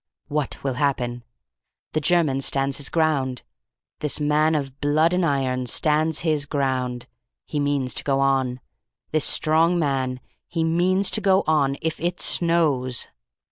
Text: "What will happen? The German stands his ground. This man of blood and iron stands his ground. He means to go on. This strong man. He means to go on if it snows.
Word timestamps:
"What 0.29 0.63
will 0.63 0.73
happen? 0.81 1.23
The 1.91 2.01
German 2.01 2.41
stands 2.41 2.77
his 2.77 2.89
ground. 2.89 3.43
This 3.99 4.19
man 4.19 4.55
of 4.55 4.81
blood 4.81 5.13
and 5.13 5.23
iron 5.23 5.67
stands 5.67 6.21
his 6.21 6.47
ground. 6.47 7.05
He 7.45 7.59
means 7.59 7.93
to 7.93 8.03
go 8.03 8.19
on. 8.19 8.61
This 9.11 9.25
strong 9.25 9.77
man. 9.77 10.19
He 10.47 10.63
means 10.63 11.11
to 11.11 11.21
go 11.21 11.43
on 11.45 11.77
if 11.81 12.01
it 12.01 12.19
snows. 12.19 13.09